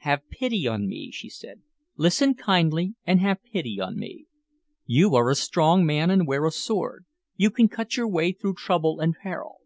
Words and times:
"Have 0.00 0.28
pity 0.28 0.66
on 0.68 0.86
me," 0.86 1.10
she 1.10 1.30
said. 1.30 1.62
"Listen 1.96 2.34
kindly, 2.34 2.92
and 3.06 3.20
have 3.20 3.42
pity 3.42 3.80
on 3.80 3.96
me. 3.98 4.26
You 4.84 5.14
are 5.14 5.30
a 5.30 5.34
strong 5.34 5.86
man 5.86 6.10
and 6.10 6.26
wear 6.26 6.44
a 6.44 6.50
sword. 6.50 7.06
You 7.36 7.50
can 7.50 7.68
cut 7.70 7.96
your 7.96 8.06
way 8.06 8.32
through 8.32 8.56
trouble 8.58 9.00
and 9.00 9.14
peril. 9.14 9.60